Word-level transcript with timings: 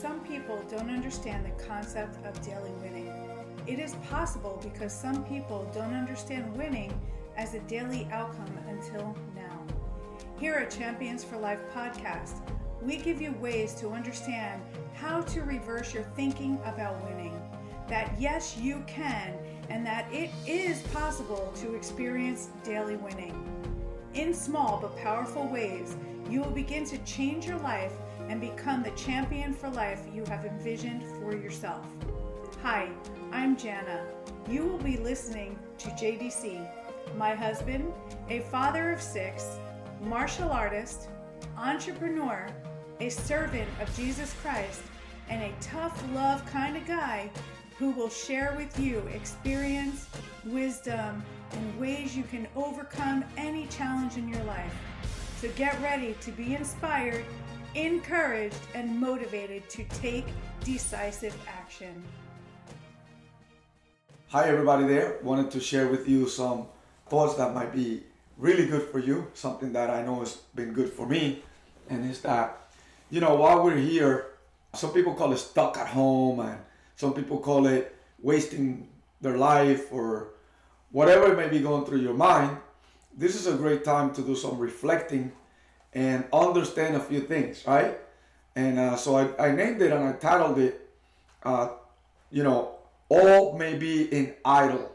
Some 0.00 0.20
people 0.20 0.64
don't 0.70 0.88
understand 0.88 1.44
the 1.44 1.62
concept 1.62 2.24
of 2.24 2.40
daily 2.40 2.70
winning. 2.80 3.12
It 3.66 3.78
is 3.78 3.96
possible 4.08 4.58
because 4.62 4.98
some 4.98 5.22
people 5.26 5.70
don't 5.74 5.92
understand 5.92 6.56
winning 6.56 6.98
as 7.36 7.52
a 7.52 7.60
daily 7.60 8.08
outcome 8.10 8.56
until 8.66 9.14
now. 9.36 9.62
Here 10.38 10.54
at 10.54 10.70
Champions 10.70 11.22
for 11.22 11.36
Life 11.36 11.58
podcast, 11.74 12.40
we 12.80 12.96
give 12.96 13.20
you 13.20 13.32
ways 13.42 13.74
to 13.74 13.90
understand 13.90 14.62
how 14.94 15.20
to 15.20 15.42
reverse 15.42 15.92
your 15.92 16.04
thinking 16.16 16.58
about 16.64 17.04
winning. 17.04 17.38
That 17.88 18.10
yes, 18.18 18.56
you 18.56 18.82
can, 18.86 19.34
and 19.68 19.84
that 19.84 20.10
it 20.10 20.30
is 20.46 20.80
possible 20.94 21.52
to 21.56 21.74
experience 21.74 22.48
daily 22.64 22.96
winning. 22.96 23.36
In 24.14 24.32
small 24.32 24.78
but 24.80 24.96
powerful 24.96 25.46
ways, 25.48 25.94
you 26.30 26.40
will 26.40 26.52
begin 26.52 26.86
to 26.86 26.96
change 27.04 27.46
your 27.46 27.58
life 27.58 27.92
and 28.30 28.40
become 28.40 28.80
the 28.80 28.92
champion 28.92 29.52
for 29.52 29.68
life 29.70 30.06
you 30.14 30.24
have 30.26 30.46
envisioned 30.46 31.04
for 31.18 31.34
yourself. 31.34 31.84
Hi, 32.62 32.88
I'm 33.32 33.56
Jana. 33.56 34.06
You 34.48 34.64
will 34.64 34.78
be 34.78 34.98
listening 34.98 35.58
to 35.78 35.88
JDC, 35.88 36.64
my 37.16 37.34
husband, 37.34 37.92
a 38.28 38.38
father 38.42 38.92
of 38.92 39.02
six, 39.02 39.58
martial 40.00 40.48
artist, 40.48 41.08
entrepreneur, 41.56 42.46
a 43.00 43.08
servant 43.08 43.68
of 43.82 43.94
Jesus 43.96 44.32
Christ, 44.42 44.82
and 45.28 45.42
a 45.42 45.52
tough 45.60 46.00
love 46.14 46.46
kind 46.46 46.76
of 46.76 46.86
guy 46.86 47.28
who 47.78 47.90
will 47.90 48.10
share 48.10 48.54
with 48.56 48.78
you 48.78 48.98
experience, 49.12 50.06
wisdom, 50.44 51.24
and 51.50 51.80
ways 51.80 52.16
you 52.16 52.22
can 52.22 52.46
overcome 52.54 53.24
any 53.36 53.66
challenge 53.66 54.16
in 54.16 54.28
your 54.28 54.44
life. 54.44 54.74
So 55.40 55.48
get 55.56 55.80
ready 55.82 56.14
to 56.20 56.30
be 56.30 56.54
inspired, 56.54 57.24
encouraged, 57.74 58.56
and 58.74 58.98
motivated 58.98 59.68
to 59.70 59.84
take 60.00 60.26
decisive 60.64 61.36
action. 61.46 62.02
Hi, 64.28 64.48
everybody 64.48 64.86
there. 64.86 65.18
Wanted 65.22 65.50
to 65.52 65.60
share 65.60 65.88
with 65.88 66.08
you 66.08 66.28
some 66.28 66.66
thoughts 67.08 67.34
that 67.36 67.54
might 67.54 67.72
be 67.72 68.02
really 68.36 68.66
good 68.66 68.82
for 68.90 68.98
you, 68.98 69.26
something 69.34 69.72
that 69.72 69.90
I 69.90 70.02
know 70.02 70.20
has 70.20 70.34
been 70.54 70.72
good 70.72 70.88
for 70.92 71.06
me, 71.06 71.42
and 71.88 72.08
is 72.10 72.20
that, 72.22 72.70
you 73.10 73.20
know, 73.20 73.34
while 73.34 73.62
we're 73.62 73.76
here, 73.76 74.26
some 74.74 74.92
people 74.92 75.14
call 75.14 75.32
it 75.32 75.38
stuck 75.38 75.76
at 75.76 75.88
home, 75.88 76.40
and 76.40 76.58
some 76.96 77.12
people 77.12 77.38
call 77.38 77.66
it 77.66 77.96
wasting 78.20 78.88
their 79.20 79.36
life 79.36 79.92
or 79.92 80.28
whatever 80.92 81.36
may 81.36 81.48
be 81.48 81.60
going 81.60 81.84
through 81.84 82.00
your 82.00 82.14
mind. 82.14 82.56
This 83.16 83.34
is 83.34 83.46
a 83.46 83.56
great 83.56 83.84
time 83.84 84.12
to 84.14 84.22
do 84.22 84.34
some 84.34 84.58
reflecting 84.58 85.32
and 85.92 86.24
understand 86.32 86.96
a 86.96 87.00
few 87.00 87.20
things, 87.20 87.64
right? 87.66 87.98
And 88.56 88.78
uh, 88.78 88.96
so 88.96 89.16
I, 89.16 89.48
I 89.48 89.52
named 89.52 89.82
it 89.82 89.92
and 89.92 90.04
I 90.04 90.12
titled 90.12 90.58
it, 90.58 90.88
uh, 91.42 91.68
you 92.30 92.42
know, 92.42 92.76
all 93.08 93.56
may 93.56 93.74
be 93.74 94.04
in 94.04 94.34
idle, 94.44 94.92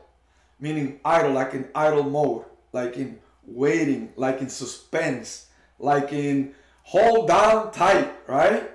meaning 0.59 0.99
idle, 1.03 1.33
like 1.33 1.53
in 1.53 1.67
idle 1.75 2.03
mode, 2.03 2.45
like 2.71 2.97
in 2.97 3.19
waiting, 3.45 4.13
like 4.15 4.41
in 4.41 4.49
suspense, 4.49 5.47
like 5.79 6.13
in 6.13 6.53
hold 6.83 7.27
down 7.27 7.71
tight, 7.71 8.13
right? 8.27 8.71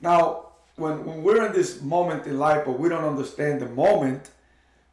Now, 0.00 0.52
when, 0.76 1.04
when 1.04 1.22
we're 1.22 1.46
in 1.46 1.52
this 1.52 1.80
moment 1.82 2.26
in 2.26 2.38
life, 2.38 2.64
but 2.66 2.78
we 2.78 2.88
don't 2.88 3.04
understand 3.04 3.60
the 3.60 3.68
moment, 3.68 4.30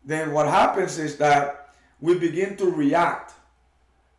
then 0.06 0.32
what 0.32 0.48
happens 0.48 0.98
is 0.98 1.18
that 1.18 1.74
we 2.00 2.18
begin 2.18 2.56
to 2.58 2.66
react 2.66 3.34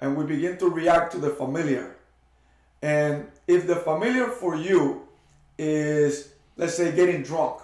and 0.01 0.17
we 0.17 0.25
begin 0.25 0.56
to 0.58 0.69
react 0.69 1.12
to 1.12 1.19
the 1.19 1.31
familiar. 1.31 1.97
And 2.83 3.27
if 3.47 3.67
the 3.67 3.77
familiar 3.77 4.28
for 4.28 4.56
you 4.56 5.06
is, 5.59 6.33
let's 6.56 6.75
say, 6.75 6.95
getting 6.95 7.23
drunk, 7.23 7.61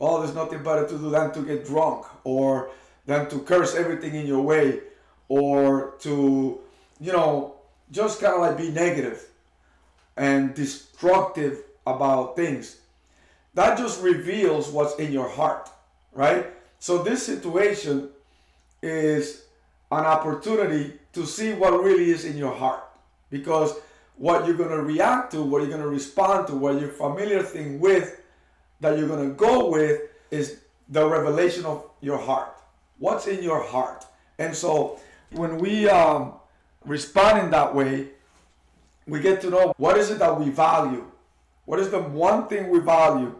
oh, 0.00 0.20
there's 0.20 0.34
nothing 0.34 0.62
better 0.62 0.86
to 0.86 0.98
do 0.98 1.10
than 1.10 1.32
to 1.32 1.42
get 1.42 1.66
drunk 1.66 2.06
or 2.24 2.70
than 3.06 3.28
to 3.30 3.40
curse 3.40 3.74
everything 3.74 4.14
in 4.14 4.26
your 4.26 4.42
way 4.42 4.80
or 5.28 5.94
to, 6.00 6.60
you 7.00 7.12
know, 7.12 7.54
just 7.90 8.20
kind 8.20 8.34
of 8.34 8.40
like 8.40 8.56
be 8.56 8.70
negative 8.70 9.28
and 10.16 10.54
destructive 10.54 11.62
about 11.86 12.36
things. 12.36 12.76
That 13.54 13.78
just 13.78 14.02
reveals 14.02 14.68
what's 14.68 14.96
in 14.96 15.12
your 15.12 15.28
heart, 15.28 15.70
right? 16.12 16.46
So 16.78 17.02
this 17.02 17.24
situation 17.24 18.10
is 18.82 19.44
an 19.90 20.04
opportunity 20.04 20.94
to 21.12 21.26
see 21.26 21.52
what 21.52 21.82
really 21.82 22.10
is 22.10 22.24
in 22.24 22.36
your 22.36 22.54
heart 22.54 22.84
because 23.30 23.74
what 24.16 24.46
you're 24.46 24.56
going 24.56 24.70
to 24.70 24.82
react 24.82 25.32
to, 25.32 25.42
what 25.42 25.60
you're 25.60 25.70
going 25.70 25.82
to 25.82 25.88
respond 25.88 26.46
to, 26.48 26.54
what 26.54 26.80
you're 26.80 26.90
familiar 26.90 27.42
thing 27.42 27.78
with 27.78 28.20
that 28.80 28.98
you're 28.98 29.08
going 29.08 29.28
to 29.28 29.34
go 29.34 29.70
with 29.70 30.02
is 30.30 30.60
the 30.88 31.06
revelation 31.06 31.64
of 31.64 31.90
your 32.00 32.18
heart. 32.18 32.56
What's 32.98 33.26
in 33.26 33.42
your 33.42 33.62
heart? 33.62 34.04
And 34.38 34.54
so 34.54 34.98
when 35.32 35.58
we 35.58 35.88
um, 35.88 36.34
respond 36.84 37.44
in 37.44 37.50
that 37.50 37.74
way, 37.74 38.08
we 39.06 39.20
get 39.20 39.40
to 39.42 39.50
know 39.50 39.74
what 39.76 39.96
is 39.96 40.10
it 40.10 40.18
that 40.18 40.38
we 40.38 40.50
value. 40.50 41.04
What 41.64 41.78
is 41.78 41.90
the 41.90 42.00
one 42.00 42.48
thing 42.48 42.70
we 42.70 42.80
value 42.80 43.34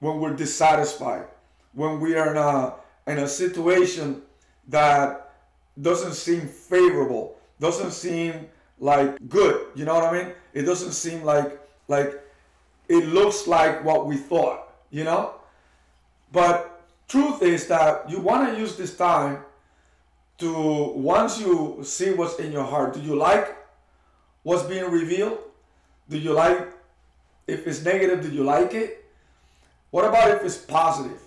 when 0.00 0.20
we're 0.20 0.34
dissatisfied, 0.34 1.26
when 1.72 2.00
we 2.00 2.14
are 2.14 2.30
in 2.30 2.36
a, 2.36 2.74
in 3.10 3.18
a 3.24 3.28
situation 3.28 4.22
that 4.68 5.32
doesn't 5.80 6.14
seem 6.14 6.46
favorable, 6.46 7.38
doesn't 7.60 7.92
seem 7.92 8.46
like 8.78 9.28
good. 9.28 9.68
You 9.74 9.84
know 9.84 9.94
what 9.94 10.04
I 10.04 10.12
mean? 10.12 10.32
It 10.52 10.62
doesn't 10.62 10.92
seem 10.92 11.22
like 11.22 11.58
like 11.88 12.22
it 12.88 13.06
looks 13.06 13.46
like 13.46 13.84
what 13.84 14.06
we 14.06 14.16
thought, 14.16 14.72
you 14.90 15.04
know? 15.04 15.34
But 16.32 16.82
truth 17.08 17.42
is 17.42 17.66
that 17.68 18.08
you 18.10 18.20
want 18.20 18.50
to 18.50 18.58
use 18.58 18.76
this 18.76 18.96
time 18.96 19.38
to 20.38 20.92
once 20.94 21.40
you 21.40 21.80
see 21.82 22.12
what's 22.12 22.38
in 22.38 22.52
your 22.52 22.64
heart, 22.64 22.94
do 22.94 23.00
you 23.00 23.16
like 23.16 23.56
what's 24.42 24.62
being 24.62 24.90
revealed? 24.90 25.38
Do 26.08 26.18
you 26.18 26.32
like 26.32 26.68
if 27.46 27.66
it's 27.66 27.84
negative, 27.84 28.22
do 28.22 28.30
you 28.30 28.44
like 28.44 28.74
it? 28.74 29.04
What 29.90 30.04
about 30.04 30.30
if 30.30 30.44
it's 30.44 30.58
positive? 30.58 31.20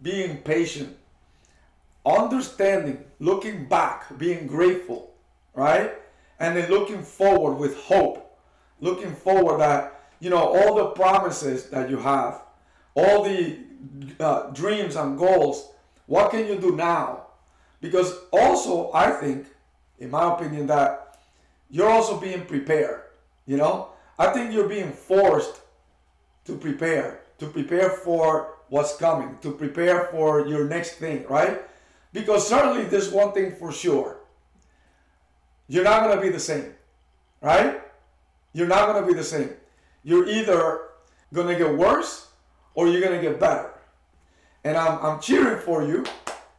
Being 0.00 0.38
patient, 0.38 0.96
understanding, 2.06 3.04
looking 3.18 3.66
back, 3.66 4.16
being 4.18 4.46
grateful, 4.46 5.12
right? 5.54 5.94
And 6.40 6.56
then 6.56 6.70
looking 6.70 7.02
forward 7.02 7.54
with 7.54 7.76
hope, 7.76 8.38
looking 8.80 9.14
forward 9.14 9.60
that, 9.60 10.02
you 10.20 10.30
know, 10.30 10.38
all 10.38 10.74
the 10.74 10.86
promises 10.88 11.70
that 11.70 11.88
you 11.88 11.96
have, 11.98 12.42
all 12.94 13.24
the 13.24 13.58
uh, 14.18 14.50
dreams 14.50 14.96
and 14.96 15.18
goals, 15.18 15.70
what 16.06 16.30
can 16.30 16.46
you 16.46 16.56
do 16.56 16.74
now? 16.74 17.26
Because 17.80 18.14
also, 18.32 18.90
I 18.92 19.10
think, 19.10 19.46
in 19.98 20.10
my 20.10 20.34
opinion, 20.34 20.66
that 20.68 21.18
you're 21.70 21.88
also 21.90 22.18
being 22.18 22.44
prepared, 22.46 23.02
you 23.46 23.56
know? 23.56 23.90
I 24.18 24.28
think 24.28 24.52
you're 24.52 24.68
being 24.68 24.92
forced 24.92 25.60
to 26.44 26.56
prepare, 26.56 27.20
to 27.38 27.46
prepare 27.46 27.90
for 27.90 28.54
what's 28.68 28.96
coming, 28.96 29.38
to 29.42 29.52
prepare 29.52 30.06
for 30.06 30.46
your 30.46 30.64
next 30.68 30.94
thing, 30.94 31.24
right? 31.28 31.62
Because 32.12 32.48
certainly 32.48 32.84
there's 32.84 33.10
one 33.10 33.32
thing 33.32 33.56
for 33.56 33.72
sure 33.72 34.18
you're 35.68 35.84
not 35.84 36.04
going 36.04 36.16
to 36.16 36.22
be 36.22 36.30
the 36.30 36.40
same, 36.40 36.74
right? 37.40 37.80
You're 38.52 38.68
not 38.68 38.86
going 38.88 39.02
to 39.02 39.06
be 39.06 39.14
the 39.14 39.24
same. 39.24 39.50
You're 40.02 40.28
either 40.28 40.88
going 41.32 41.48
to 41.48 41.56
get 41.56 41.76
worse 41.76 42.28
or 42.74 42.88
you're 42.88 43.00
going 43.00 43.20
to 43.20 43.22
get 43.22 43.40
better. 43.40 43.70
And 44.64 44.76
I'm, 44.76 44.98
I'm 45.04 45.20
cheering 45.20 45.60
for 45.60 45.84
you 45.84 46.04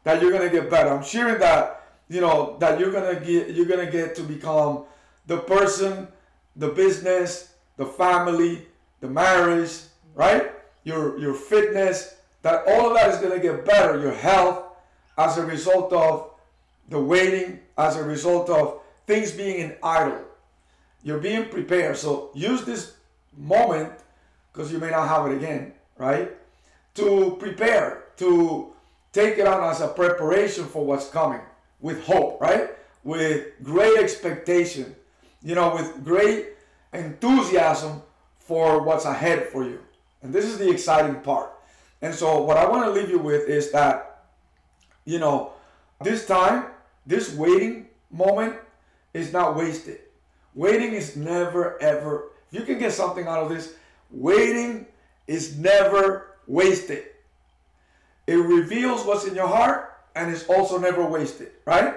that 0.04 0.22
you're 0.22 0.32
going 0.32 0.50
to 0.50 0.50
get 0.50 0.70
better. 0.70 0.90
I'm 0.90 1.04
cheering 1.04 1.40
that, 1.40 1.84
you 2.10 2.22
know, 2.22 2.58
that 2.60 2.80
you're 2.80 2.92
going 2.92 3.16
to 3.16 3.26
get, 3.26 3.56
you're 3.56 3.66
going 3.66 3.86
to 3.86 3.92
get 3.92 4.16
to 4.16 4.24
become 4.24 4.84
the 5.28 5.38
person, 5.38 6.08
the 6.56 6.70
business, 6.70 7.54
the 7.78 7.86
family, 7.86 8.68
the 9.02 9.08
marriage, 9.08 9.82
right? 10.14 10.52
Your, 10.84 11.18
your 11.20 11.34
fitness, 11.34 12.16
that 12.44 12.64
all 12.68 12.90
of 12.90 12.96
that 12.96 13.10
is 13.10 13.18
going 13.20 13.34
to 13.34 13.40
get 13.40 13.66
better. 13.66 14.00
Your 14.00 14.14
health 14.14 14.64
as 15.18 15.38
a 15.38 15.46
result 15.46 15.92
of 15.94 16.32
the 16.90 17.00
waiting, 17.00 17.60
as 17.78 17.96
a 17.96 18.04
result 18.04 18.50
of 18.50 18.82
things 19.06 19.32
being 19.32 19.60
in 19.60 19.76
idle. 19.84 20.22
You're 21.04 21.20
being 21.20 21.50
prepared. 21.50 21.98
So 21.98 22.32
use 22.34 22.64
this 22.64 22.94
moment, 23.38 23.92
because 24.52 24.72
you 24.72 24.80
may 24.80 24.90
not 24.90 25.08
have 25.08 25.32
it 25.32 25.36
again, 25.36 25.74
right? 25.98 26.32
To 26.96 27.38
prepare, 27.40 28.06
to 28.18 28.74
take 29.12 29.38
it 29.38 29.48
on 29.48 29.64
as 29.70 29.82
a 29.82 29.88
preparation 29.88 30.66
for 30.66 30.86
what's 30.86 31.10
coming 31.10 31.42
with 31.80 32.04
hope, 32.06 32.42
right? 32.42 32.72
With 33.04 33.48
great 33.64 33.98
expectation, 33.98 34.96
you 35.44 35.56
know, 35.56 35.76
with 35.76 36.04
great 36.04 36.56
enthusiasm 36.94 38.02
for 38.40 38.82
what's 38.82 39.06
ahead 39.06 39.50
for 39.50 39.64
you. 39.64 39.80
And 40.22 40.34
this 40.34 40.46
is 40.46 40.58
the 40.58 40.70
exciting 40.70 41.22
part. 41.22 41.52
And 42.02 42.14
so, 42.14 42.42
what 42.42 42.58
I 42.58 42.68
want 42.68 42.86
to 42.86 42.92
leave 42.92 43.10
you 43.10 43.20
with 43.20 43.48
is 43.48 43.72
that, 43.72 44.26
you 45.06 45.20
know, 45.20 45.54
this 46.02 46.26
time, 46.26 46.66
this 47.06 47.34
waiting 47.34 47.88
moment 48.12 48.56
is 49.16 49.32
not 49.32 49.56
wasted. 49.56 50.00
Waiting 50.54 50.94
is 50.94 51.16
never 51.16 51.82
ever, 51.82 52.32
if 52.52 52.60
you 52.60 52.66
can 52.66 52.78
get 52.78 52.92
something 52.92 53.28
out 53.28 53.40
of 53.40 53.50
this, 53.50 53.74
waiting 54.12 54.86
is 55.26 55.58
never 55.58 56.36
wasted. 56.48 57.06
It 58.28 58.36
reveals 58.36 59.06
what's 59.06 59.26
in 59.26 59.34
your 59.34 59.48
heart 59.48 59.94
and 60.16 60.30
it's 60.30 60.46
also 60.48 60.78
never 60.78 61.06
wasted, 61.06 61.52
right? 61.66 61.96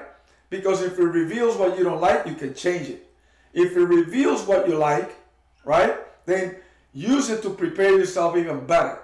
Because 0.49 0.81
if 0.83 0.99
it 0.99 1.05
reveals 1.05 1.57
what 1.57 1.77
you 1.77 1.85
don't 1.85 2.01
like, 2.01 2.25
you 2.27 2.35
can 2.35 2.55
change 2.55 2.89
it. 2.89 3.11
If 3.53 3.77
it 3.77 3.85
reveals 3.85 4.47
what 4.47 4.69
you 4.69 4.77
like, 4.77 5.17
right, 5.65 5.97
then 6.25 6.57
use 6.95 7.31
it 7.31 7.43
to 7.43 7.51
prepare 7.51 7.99
yourself 7.99 8.37
even 8.37 8.65
better 8.65 9.01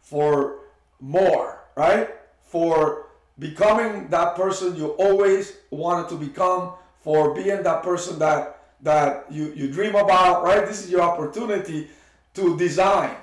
for 0.00 0.60
more, 1.00 1.64
right? 1.76 2.08
For 2.44 3.08
becoming 3.38 4.08
that 4.08 4.36
person 4.36 4.76
you 4.76 4.88
always 4.90 5.56
wanted 5.70 6.08
to 6.10 6.16
become, 6.16 6.74
for 7.02 7.34
being 7.34 7.62
that 7.62 7.82
person 7.82 8.18
that 8.18 8.58
that 8.80 9.26
you, 9.30 9.52
you 9.56 9.70
dream 9.70 9.96
about, 9.96 10.44
right? 10.44 10.66
This 10.66 10.84
is 10.84 10.90
your 10.90 11.02
opportunity 11.02 11.88
to 12.34 12.56
design, 12.56 13.14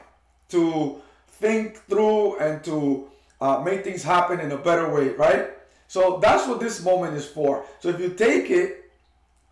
to 0.49 1.01
think 1.27 1.77
through, 1.87 2.37
and 2.39 2.61
to 2.65 3.07
uh, 3.39 3.59
make 3.59 3.83
things 3.83 4.03
happen 4.03 4.39
in 4.41 4.51
a 4.51 4.57
better 4.57 4.93
way, 4.93 5.09
right? 5.09 5.51
So 5.87 6.19
that's 6.21 6.47
what 6.47 6.59
this 6.59 6.83
moment 6.83 7.15
is 7.15 7.25
for. 7.25 7.65
So 7.79 7.89
if 7.89 7.99
you 7.99 8.09
take 8.09 8.49
it 8.49 8.91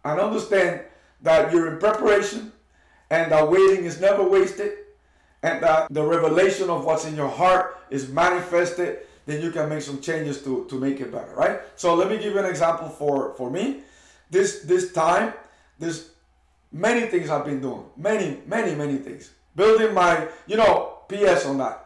and 0.03 0.19
understand 0.19 0.81
that 1.21 1.53
you're 1.53 1.71
in 1.71 1.79
preparation 1.79 2.51
and 3.09 3.31
that 3.31 3.49
waiting 3.49 3.85
is 3.85 4.01
never 4.01 4.23
wasted 4.27 4.73
and 5.43 5.61
that 5.63 5.87
the 5.91 6.03
revelation 6.03 6.69
of 6.69 6.85
what's 6.85 7.05
in 7.05 7.15
your 7.15 7.29
heart 7.29 7.77
is 7.89 8.09
manifested, 8.09 8.99
then 9.25 9.41
you 9.41 9.51
can 9.51 9.69
make 9.69 9.81
some 9.81 10.01
changes 10.01 10.41
to, 10.43 10.65
to 10.69 10.79
make 10.79 10.99
it 10.99 11.11
better, 11.11 11.33
right? 11.35 11.61
So 11.75 11.95
let 11.95 12.09
me 12.09 12.17
give 12.17 12.33
you 12.33 12.39
an 12.39 12.45
example 12.45 12.89
for, 12.89 13.33
for 13.35 13.49
me. 13.49 13.83
This 14.33 14.61
this 14.61 14.91
time, 14.91 15.33
there's 15.77 16.09
many 16.71 17.05
things 17.05 17.29
I've 17.29 17.45
been 17.45 17.61
doing. 17.61 17.85
Many, 17.95 18.41
many, 18.47 18.73
many 18.73 18.97
things. 18.97 19.29
Building 19.55 19.93
my, 19.93 20.27
you 20.47 20.57
know, 20.57 20.97
PS 21.07 21.45
on 21.45 21.59
that. 21.59 21.85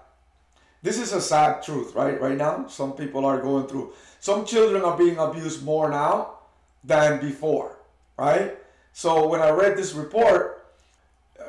This 0.81 0.97
is 0.97 1.11
a 1.11 1.19
sad 1.19 1.61
truth, 1.61 1.93
right? 1.93 2.19
Right 2.21 2.37
now, 2.37 2.67
some 2.67 2.93
people 2.93 3.25
are 3.25 3.41
going 3.41 3.67
through. 3.67 3.91
Some 4.21 4.45
children 4.45 4.83
are 4.83 4.97
being 4.97 5.17
abused 5.17 5.65
more 5.65 5.89
now 5.89 6.39
than 6.85 7.19
before, 7.19 7.79
right? 8.17 8.55
So 8.93 9.27
when 9.27 9.41
I 9.41 9.49
read 9.49 9.75
this 9.75 9.93
report, 9.93 10.65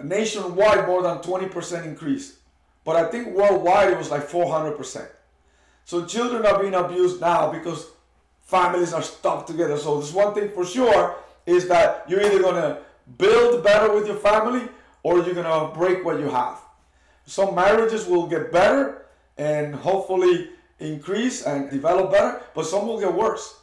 nationwide 0.03 0.89
more 0.89 1.03
than 1.03 1.19
20% 1.19 1.85
increase. 1.85 2.39
But 2.85 2.97
I 2.97 3.09
think 3.09 3.37
worldwide 3.37 3.93
it 3.93 3.99
was 3.99 4.11
like 4.11 4.29
400%. 4.29 5.07
So 5.85 6.05
children 6.07 6.45
are 6.45 6.61
being 6.61 6.75
abused 6.75 7.21
now 7.21 7.53
because 7.53 7.87
families 8.49 8.93
are 8.93 9.03
stuck 9.03 9.47
together. 9.47 9.77
So 9.77 10.01
this 10.01 10.13
one 10.13 10.35
thing 10.35 10.49
for 10.51 10.65
sure 10.65 11.17
is 11.47 11.69
that 11.69 12.05
you're 12.09 12.23
either 12.23 12.41
gonna 12.43 12.79
build 13.19 13.63
better 13.63 13.95
with 13.95 14.07
your 14.07 14.17
family 14.17 14.69
or 15.03 15.21
you're 15.23 15.35
gonna 15.35 15.73
break 15.75 16.05
what 16.05 16.19
you 16.19 16.29
have. 16.29 16.59
Some 17.27 17.55
marriages 17.55 18.07
will 18.07 18.27
get 18.27 18.51
better 18.51 19.07
and 19.37 19.75
hopefully 19.75 20.49
increase 20.81 21.45
and 21.45 21.71
develop 21.71 22.11
better, 22.11 22.43
but 22.55 22.65
some 22.65 22.89
will 22.89 22.99
get 22.99 23.13
worse. 23.13 23.61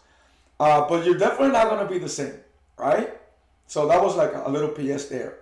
Uh, 0.60 0.88
but 0.88 1.04
you're 1.04 1.18
definitely 1.18 1.52
not 1.52 1.68
gonna 1.68 1.90
be 1.90 1.98
the 1.98 2.10
same, 2.10 2.36
right? 2.78 3.10
So 3.68 3.88
that 3.88 4.02
was 4.02 4.16
like 4.16 4.34
a 4.34 4.50
little 4.50 4.70
PS 4.70 5.06
there. 5.06 5.40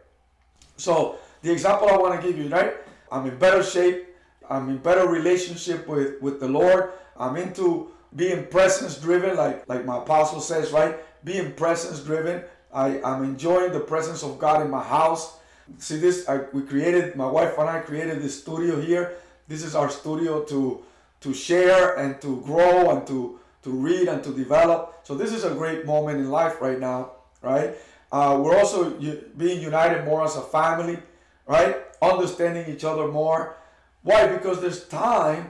So 0.77 1.17
the 1.41 1.51
example 1.51 1.89
I 1.89 1.97
want 1.97 2.19
to 2.19 2.25
give 2.25 2.37
you, 2.37 2.47
right? 2.47 2.75
I'm 3.11 3.27
in 3.27 3.37
better 3.37 3.61
shape. 3.61 4.07
I'm 4.49 4.69
in 4.69 4.77
better 4.77 5.07
relationship 5.07 5.87
with, 5.87 6.21
with 6.21 6.39
the 6.39 6.47
Lord. 6.47 6.93
I'm 7.17 7.35
into 7.35 7.91
being 8.15 8.45
presence 8.47 8.97
driven, 8.99 9.37
like 9.37 9.67
like 9.67 9.85
my 9.85 9.97
apostle 9.97 10.39
says, 10.39 10.71
right? 10.71 10.97
Being 11.23 11.53
presence 11.53 11.99
driven. 11.99 12.43
I, 12.73 13.01
I'm 13.03 13.23
enjoying 13.23 13.71
the 13.71 13.79
presence 13.79 14.23
of 14.23 14.39
God 14.39 14.61
in 14.61 14.69
my 14.69 14.83
house. 14.83 15.37
See 15.77 15.97
this? 15.97 16.27
I, 16.27 16.37
we 16.53 16.63
created, 16.63 17.15
my 17.15 17.27
wife 17.27 17.57
and 17.57 17.69
I 17.69 17.79
created 17.79 18.21
this 18.21 18.41
studio 18.41 18.81
here. 18.81 19.13
This 19.47 19.63
is 19.63 19.75
our 19.75 19.89
studio 19.89 20.43
to 20.45 20.83
to 21.21 21.33
share 21.33 21.95
and 21.95 22.19
to 22.21 22.41
grow 22.41 22.91
and 22.91 23.07
to 23.07 23.39
to 23.63 23.69
read 23.69 24.07
and 24.07 24.23
to 24.23 24.33
develop. 24.33 24.99
So 25.03 25.15
this 25.15 25.31
is 25.31 25.43
a 25.43 25.53
great 25.53 25.85
moment 25.85 26.19
in 26.19 26.29
life 26.29 26.61
right 26.61 26.79
now, 26.79 27.11
right? 27.41 27.75
Uh, 28.11 28.39
we're 28.41 28.57
also 28.57 28.91
being 29.37 29.61
united 29.61 30.05
more 30.05 30.23
as 30.23 30.35
a 30.35 30.41
family, 30.41 30.99
right? 31.47 31.77
Understanding 32.01 32.67
each 32.73 32.83
other 32.83 33.07
more. 33.07 33.55
Why? 34.03 34.27
Because 34.27 34.61
there's 34.61 34.85
time 34.87 35.49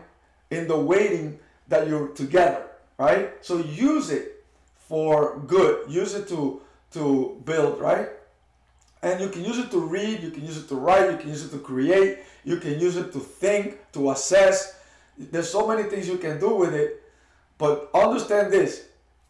in 0.52 0.68
the 0.68 0.78
waiting 0.78 1.40
that 1.68 1.88
you're 1.88 2.10
together, 2.10 2.68
right? 2.98 3.34
So 3.42 3.58
use 3.58 4.10
it 4.10 4.44
for 4.76 5.40
good. 5.48 5.90
Use 5.90 6.14
it 6.14 6.28
to 6.30 6.62
to 6.92 7.42
build, 7.46 7.80
right? 7.80 8.10
And 9.02 9.20
you 9.20 9.30
can 9.30 9.44
use 9.44 9.58
it 9.58 9.70
to 9.72 9.80
read, 9.80 10.22
you 10.22 10.32
can 10.32 10.46
use 10.46 10.58
it 10.58 10.70
to 10.70 10.76
write, 10.76 11.12
you 11.12 11.18
can 11.18 11.30
use 11.30 11.44
it 11.44 11.50
to 11.50 11.60
create, 11.60 12.20
you 12.46 12.58
can 12.58 12.80
use 12.80 12.96
it 12.96 13.12
to 13.14 13.20
think, 13.20 13.80
to 13.94 14.12
assess. 14.12 14.80
There's 15.18 15.50
so 15.50 15.68
many 15.68 15.84
things 15.84 16.08
you 16.08 16.18
can 16.18 16.40
do 16.40 16.56
with 16.56 16.74
it, 16.74 17.04
but 17.58 17.90
understand 17.94 18.54
this 18.54 18.86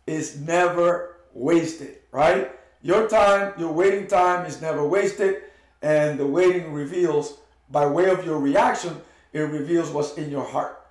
is 0.06 0.40
never 0.42 1.16
wasted, 1.34 1.98
right? 2.12 2.52
Your 2.84 3.08
time, 3.08 3.54
your 3.58 3.72
waiting 3.72 4.08
time 4.08 4.46
is 4.46 4.62
never 4.62 4.86
wasted, 4.86 5.44
and 5.82 6.20
the 6.20 6.28
waiting 6.28 6.74
reveals 6.74 7.38
by 7.72 7.88
way 7.88 8.10
of 8.10 8.26
your 8.26 8.40
reaction, 8.40 9.02
it 9.32 9.40
reveals 9.40 9.90
what's 9.90 10.14
in 10.16 10.30
your 10.30 10.46
heart. 10.46 10.83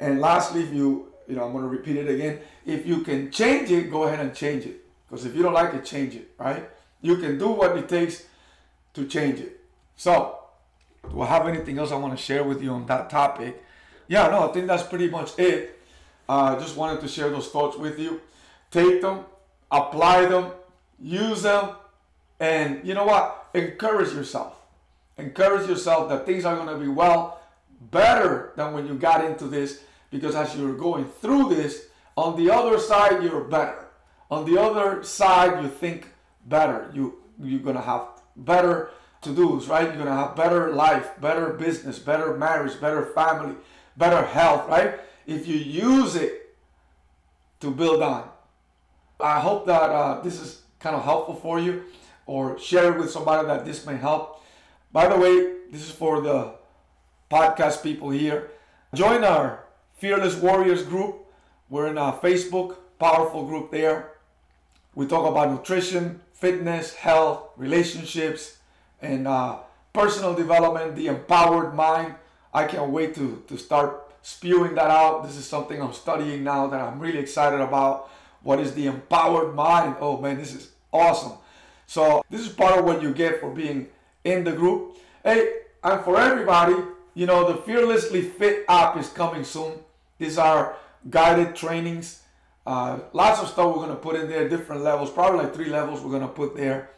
And 0.00 0.20
lastly, 0.20 0.62
if 0.62 0.72
you, 0.72 1.12
you 1.26 1.36
know, 1.36 1.44
I'm 1.44 1.52
going 1.52 1.64
to 1.64 1.68
repeat 1.68 1.96
it 1.96 2.08
again. 2.08 2.40
If 2.64 2.86
you 2.86 3.00
can 3.02 3.30
change 3.30 3.70
it, 3.70 3.90
go 3.90 4.04
ahead 4.04 4.20
and 4.20 4.34
change 4.34 4.64
it. 4.64 4.84
Because 5.08 5.24
if 5.24 5.34
you 5.34 5.42
don't 5.42 5.54
like 5.54 5.74
it, 5.74 5.84
change 5.84 6.14
it, 6.14 6.30
right? 6.38 6.68
You 7.00 7.16
can 7.16 7.38
do 7.38 7.48
what 7.48 7.76
it 7.76 7.88
takes 7.88 8.24
to 8.94 9.06
change 9.06 9.40
it. 9.40 9.60
So, 9.96 10.38
do 11.10 11.20
I 11.20 11.26
have 11.26 11.48
anything 11.48 11.78
else 11.78 11.92
I 11.92 11.96
want 11.96 12.16
to 12.16 12.22
share 12.22 12.44
with 12.44 12.62
you 12.62 12.70
on 12.70 12.86
that 12.86 13.10
topic? 13.10 13.62
Yeah, 14.06 14.28
no, 14.28 14.48
I 14.48 14.52
think 14.52 14.66
that's 14.66 14.82
pretty 14.82 15.08
much 15.08 15.38
it. 15.38 15.78
I 16.28 16.52
uh, 16.52 16.60
just 16.60 16.76
wanted 16.76 17.00
to 17.00 17.08
share 17.08 17.30
those 17.30 17.48
thoughts 17.48 17.76
with 17.76 17.98
you. 17.98 18.20
Take 18.70 19.00
them, 19.00 19.24
apply 19.70 20.26
them, 20.26 20.52
use 21.00 21.42
them, 21.42 21.70
and 22.38 22.86
you 22.86 22.94
know 22.94 23.06
what? 23.06 23.48
Encourage 23.54 24.12
yourself. 24.12 24.54
Encourage 25.16 25.68
yourself 25.68 26.08
that 26.10 26.26
things 26.26 26.44
are 26.44 26.54
going 26.54 26.68
to 26.68 26.76
be 26.76 26.88
well, 26.88 27.40
better 27.90 28.52
than 28.56 28.72
when 28.72 28.86
you 28.86 28.94
got 28.94 29.24
into 29.24 29.46
this, 29.46 29.82
because 30.10 30.34
as 30.34 30.56
you're 30.56 30.74
going 30.74 31.04
through 31.04 31.48
this, 31.50 31.86
on 32.16 32.36
the 32.36 32.50
other 32.50 32.78
side, 32.78 33.22
you're 33.22 33.44
better. 33.44 33.86
On 34.30 34.44
the 34.44 34.60
other 34.60 35.02
side, 35.02 35.62
you 35.62 35.68
think 35.68 36.08
better. 36.46 36.90
You 36.94 37.22
you're 37.40 37.60
gonna 37.60 37.80
have 37.80 38.08
better 38.36 38.90
to 39.22 39.34
dos, 39.34 39.68
right? 39.68 39.86
You're 39.86 39.96
gonna 40.04 40.14
have 40.14 40.34
better 40.34 40.72
life, 40.72 41.20
better 41.20 41.52
business, 41.52 41.98
better 41.98 42.36
marriage, 42.36 42.80
better 42.80 43.04
family, 43.04 43.54
better 43.96 44.24
health, 44.24 44.68
right? 44.68 45.00
If 45.26 45.46
you 45.46 45.56
use 45.56 46.16
it 46.16 46.56
to 47.60 47.70
build 47.70 48.02
on. 48.02 48.28
I 49.20 49.40
hope 49.40 49.66
that 49.66 49.90
uh, 49.90 50.20
this 50.20 50.40
is 50.40 50.62
kind 50.78 50.94
of 50.94 51.04
helpful 51.04 51.34
for 51.34 51.58
you 51.58 51.84
or 52.26 52.58
share 52.58 52.92
it 52.92 52.98
with 52.98 53.10
somebody 53.10 53.46
that 53.48 53.64
this 53.64 53.84
may 53.84 53.96
help. 53.96 54.44
By 54.92 55.08
the 55.08 55.16
way, 55.16 55.54
this 55.70 55.82
is 55.82 55.90
for 55.90 56.20
the 56.20 56.54
podcast 57.30 57.82
people 57.82 58.10
here. 58.10 58.50
Join 58.94 59.24
our 59.24 59.64
Fearless 59.98 60.36
Warriors 60.36 60.84
group. 60.84 61.26
We're 61.68 61.88
in 61.88 61.98
a 61.98 62.12
Facebook, 62.12 62.76
powerful 63.00 63.44
group 63.44 63.72
there. 63.72 64.12
We 64.94 65.06
talk 65.06 65.28
about 65.28 65.50
nutrition, 65.50 66.20
fitness, 66.32 66.94
health, 66.94 67.50
relationships, 67.56 68.58
and 69.02 69.26
uh, 69.26 69.58
personal 69.92 70.34
development, 70.34 70.94
the 70.94 71.08
empowered 71.08 71.74
mind. 71.74 72.14
I 72.54 72.66
can't 72.66 72.90
wait 72.90 73.16
to, 73.16 73.42
to 73.48 73.58
start 73.58 74.12
spewing 74.22 74.76
that 74.76 74.90
out. 74.90 75.24
This 75.24 75.36
is 75.36 75.44
something 75.44 75.82
I'm 75.82 75.92
studying 75.92 76.44
now 76.44 76.68
that 76.68 76.80
I'm 76.80 77.00
really 77.00 77.18
excited 77.18 77.60
about. 77.60 78.08
What 78.42 78.60
is 78.60 78.74
the 78.74 78.86
empowered 78.86 79.54
mind? 79.54 79.96
Oh 80.00 80.16
man, 80.20 80.38
this 80.38 80.54
is 80.54 80.70
awesome. 80.92 81.32
So 81.86 82.24
this 82.30 82.40
is 82.40 82.48
part 82.48 82.78
of 82.78 82.84
what 82.84 83.02
you 83.02 83.12
get 83.12 83.40
for 83.40 83.50
being 83.50 83.88
in 84.22 84.44
the 84.44 84.52
group. 84.52 84.96
Hey, 85.24 85.54
and 85.82 86.04
for 86.04 86.20
everybody, 86.20 86.76
you 87.14 87.26
know, 87.26 87.52
the 87.52 87.60
Fearlessly 87.62 88.22
Fit 88.22 88.64
app 88.68 88.96
is 88.96 89.08
coming 89.08 89.42
soon. 89.42 89.72
These 90.18 90.38
are 90.38 90.76
guided 91.08 91.56
trainings. 91.56 92.22
Uh, 92.66 92.98
lots 93.12 93.40
of 93.40 93.48
stuff 93.48 93.68
we're 93.68 93.86
going 93.86 93.88
to 93.90 93.96
put 93.96 94.16
in 94.16 94.28
there, 94.28 94.48
different 94.48 94.82
levels, 94.82 95.10
probably 95.10 95.44
like 95.44 95.54
three 95.54 95.70
levels 95.70 96.00
we're 96.00 96.10
going 96.10 96.22
to 96.22 96.28
put 96.28 96.56
there. 96.56 96.90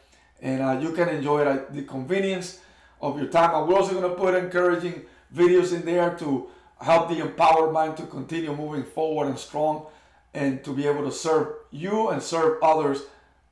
And 0.42 0.62
uh, 0.62 0.78
you 0.80 0.92
can 0.92 1.08
enjoy 1.08 1.42
it 1.42 1.46
at 1.46 1.72
the 1.72 1.82
convenience 1.82 2.60
of 3.00 3.18
your 3.18 3.28
time. 3.28 3.54
And 3.54 3.68
we're 3.68 3.76
also 3.76 3.92
going 3.92 4.10
to 4.10 4.16
put 4.16 4.34
encouraging 4.34 5.02
videos 5.34 5.72
in 5.72 5.84
there 5.84 6.16
to 6.18 6.48
help 6.80 7.08
the 7.08 7.18
empowered 7.20 7.72
mind 7.72 7.96
to 7.98 8.04
continue 8.04 8.54
moving 8.54 8.84
forward 8.84 9.28
and 9.28 9.38
strong 9.38 9.86
and 10.32 10.64
to 10.64 10.72
be 10.72 10.86
able 10.86 11.04
to 11.04 11.12
serve 11.12 11.54
you 11.70 12.08
and 12.08 12.22
serve 12.22 12.62
others 12.62 13.02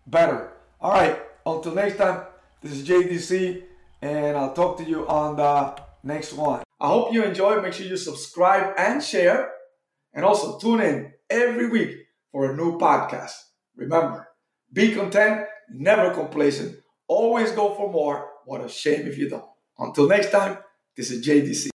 better. 0.06 0.50
All 0.80 0.92
right, 0.92 1.20
until 1.44 1.74
next 1.74 1.96
time, 1.96 2.22
this 2.62 2.72
is 2.72 2.88
JDC, 2.88 3.62
and 4.00 4.36
I'll 4.36 4.54
talk 4.54 4.78
to 4.78 4.84
you 4.84 5.06
on 5.08 5.36
the 5.36 5.80
next 6.02 6.32
one. 6.32 6.62
I 6.80 6.86
hope 6.86 7.12
you 7.12 7.24
enjoy. 7.24 7.60
Make 7.60 7.72
sure 7.72 7.86
you 7.86 7.96
subscribe 7.96 8.74
and 8.78 9.02
share, 9.02 9.52
and 10.14 10.24
also 10.24 10.58
tune 10.58 10.80
in 10.80 11.12
every 11.30 11.68
week 11.68 11.96
for 12.32 12.50
a 12.50 12.56
new 12.56 12.78
podcast. 12.78 13.32
Remember, 13.76 14.28
be 14.72 14.94
content, 14.94 15.46
never 15.70 16.12
complacent, 16.14 16.76
always 17.06 17.52
go 17.52 17.74
for 17.74 17.90
more. 17.90 18.28
What 18.44 18.64
a 18.64 18.68
shame 18.68 19.06
if 19.06 19.18
you 19.18 19.28
don't. 19.28 19.44
Until 19.78 20.08
next 20.08 20.30
time, 20.30 20.58
this 20.96 21.10
is 21.10 21.26
JDC. 21.26 21.66